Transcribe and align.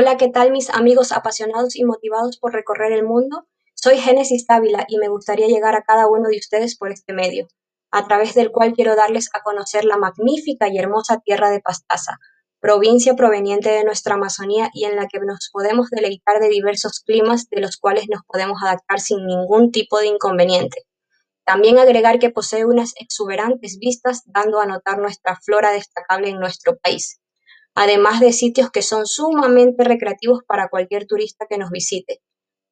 Hola, 0.00 0.16
¿qué 0.16 0.28
tal 0.28 0.52
mis 0.52 0.70
amigos 0.70 1.10
apasionados 1.10 1.74
y 1.74 1.84
motivados 1.84 2.38
por 2.38 2.52
recorrer 2.52 2.92
el 2.92 3.02
mundo? 3.02 3.48
Soy 3.74 3.98
Génesis 3.98 4.46
Dávila 4.46 4.84
y 4.86 4.96
me 4.96 5.08
gustaría 5.08 5.48
llegar 5.48 5.74
a 5.74 5.82
cada 5.82 6.06
uno 6.06 6.28
de 6.28 6.38
ustedes 6.38 6.78
por 6.78 6.92
este 6.92 7.12
medio, 7.12 7.48
a 7.90 8.06
través 8.06 8.34
del 8.34 8.52
cual 8.52 8.74
quiero 8.74 8.94
darles 8.94 9.28
a 9.34 9.42
conocer 9.42 9.84
la 9.84 9.96
magnífica 9.96 10.68
y 10.68 10.78
hermosa 10.78 11.18
tierra 11.18 11.50
de 11.50 11.60
Pastaza, 11.60 12.20
provincia 12.60 13.16
proveniente 13.16 13.70
de 13.70 13.82
nuestra 13.82 14.14
Amazonía 14.14 14.70
y 14.72 14.84
en 14.84 14.94
la 14.94 15.08
que 15.08 15.18
nos 15.18 15.50
podemos 15.52 15.90
deleitar 15.90 16.38
de 16.38 16.48
diversos 16.48 17.00
climas 17.00 17.48
de 17.50 17.60
los 17.60 17.76
cuales 17.76 18.04
nos 18.08 18.20
podemos 18.24 18.62
adaptar 18.62 19.00
sin 19.00 19.26
ningún 19.26 19.72
tipo 19.72 19.98
de 19.98 20.06
inconveniente. 20.06 20.86
También 21.44 21.76
agregar 21.76 22.20
que 22.20 22.30
posee 22.30 22.66
unas 22.66 22.92
exuberantes 23.00 23.80
vistas, 23.80 24.22
dando 24.26 24.60
a 24.60 24.66
notar 24.66 24.98
nuestra 24.98 25.34
flora 25.44 25.72
destacable 25.72 26.28
en 26.28 26.38
nuestro 26.38 26.76
país, 26.76 27.18
además 27.80 28.18
de 28.18 28.32
sitios 28.32 28.70
que 28.72 28.82
son 28.82 29.06
sumamente 29.06 29.84
recreativos 29.84 30.40
para 30.44 30.68
cualquier 30.68 31.06
turista 31.06 31.46
que 31.48 31.58
nos 31.58 31.70
visite, 31.70 32.20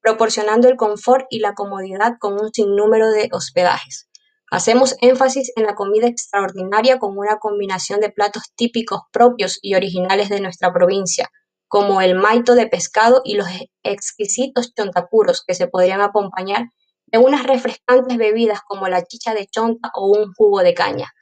proporcionando 0.00 0.68
el 0.68 0.74
confort 0.74 1.26
y 1.30 1.38
la 1.38 1.54
comodidad 1.54 2.14
con 2.18 2.32
un 2.32 2.52
sinnúmero 2.52 3.12
de 3.12 3.28
hospedajes. 3.30 4.08
Hacemos 4.50 4.96
énfasis 5.00 5.52
en 5.54 5.62
la 5.62 5.76
comida 5.76 6.08
extraordinaria 6.08 6.98
con 6.98 7.16
una 7.16 7.38
combinación 7.38 8.00
de 8.00 8.10
platos 8.10 8.52
típicos 8.56 9.02
propios 9.12 9.60
y 9.62 9.76
originales 9.76 10.28
de 10.28 10.40
nuestra 10.40 10.72
provincia, 10.72 11.30
como 11.68 12.00
el 12.00 12.16
maito 12.16 12.56
de 12.56 12.66
pescado 12.66 13.22
y 13.24 13.36
los 13.36 13.46
exquisitos 13.84 14.74
chontacuros 14.74 15.44
que 15.46 15.54
se 15.54 15.68
podrían 15.68 16.00
acompañar 16.00 16.70
de 17.06 17.18
unas 17.18 17.44
refrescantes 17.44 18.18
bebidas 18.18 18.58
como 18.66 18.88
la 18.88 19.04
chicha 19.04 19.34
de 19.34 19.46
chonta 19.46 19.88
o 19.94 20.08
un 20.08 20.32
jugo 20.34 20.62
de 20.62 20.74
caña. 20.74 21.12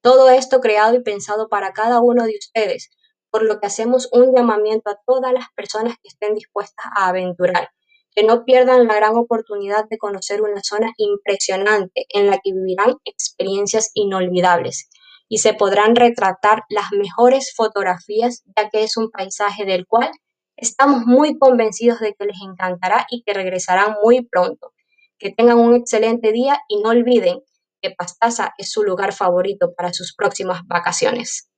Todo 0.00 0.30
esto 0.30 0.60
creado 0.60 0.94
y 0.94 1.02
pensado 1.02 1.50
para 1.50 1.74
cada 1.74 2.00
uno 2.00 2.24
de 2.24 2.38
ustedes, 2.38 2.88
por 3.36 3.44
lo 3.44 3.60
que 3.60 3.66
hacemos 3.66 4.08
un 4.12 4.34
llamamiento 4.34 4.88
a 4.88 4.98
todas 5.06 5.30
las 5.30 5.50
personas 5.54 5.96
que 6.02 6.08
estén 6.08 6.34
dispuestas 6.34 6.86
a 6.96 7.08
aventurar, 7.08 7.68
que 8.14 8.22
no 8.24 8.46
pierdan 8.46 8.86
la 8.86 8.94
gran 8.94 9.14
oportunidad 9.14 9.84
de 9.90 9.98
conocer 9.98 10.40
una 10.40 10.62
zona 10.62 10.94
impresionante 10.96 12.06
en 12.14 12.30
la 12.30 12.38
que 12.38 12.54
vivirán 12.54 12.94
experiencias 13.04 13.90
inolvidables 13.92 14.88
y 15.28 15.36
se 15.36 15.52
podrán 15.52 15.96
retratar 15.96 16.62
las 16.70 16.92
mejores 16.92 17.52
fotografías, 17.54 18.42
ya 18.56 18.70
que 18.70 18.84
es 18.84 18.96
un 18.96 19.10
paisaje 19.10 19.66
del 19.66 19.86
cual 19.86 20.10
estamos 20.56 21.04
muy 21.04 21.36
convencidos 21.36 22.00
de 22.00 22.14
que 22.14 22.24
les 22.24 22.38
encantará 22.42 23.06
y 23.10 23.22
que 23.22 23.34
regresarán 23.34 23.96
muy 24.02 24.24
pronto. 24.24 24.72
Que 25.18 25.30
tengan 25.30 25.58
un 25.58 25.74
excelente 25.74 26.32
día 26.32 26.58
y 26.68 26.80
no 26.80 26.88
olviden 26.88 27.42
que 27.82 27.90
Pastaza 27.90 28.54
es 28.56 28.70
su 28.70 28.82
lugar 28.82 29.12
favorito 29.12 29.74
para 29.76 29.92
sus 29.92 30.14
próximas 30.14 30.62
vacaciones. 30.66 31.50